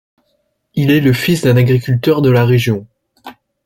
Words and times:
Il 0.73 0.89
est 0.89 0.99
le 0.99 1.13
fils 1.13 1.43
d'un 1.43 1.57
agriculteur 1.57 2.23
de 2.23 2.31
la 2.31 2.43
région. 2.43 2.87